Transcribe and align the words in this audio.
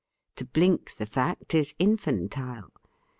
To 0.37 0.45
blink 0.45 0.95
the 0.95 1.05
fact 1.05 1.53
is 1.53 1.75
in 1.77 1.95
fantile. 1.95 2.71